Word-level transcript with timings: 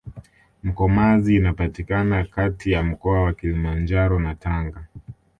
mkomazi 0.63 1.35
inapatikana 1.35 2.23
Kati 2.23 2.71
ya 2.71 2.83
mkoa 2.83 3.21
wa 3.23 3.33
kilimanjaro 3.33 4.19
na 4.19 4.35
tanga 4.35 4.85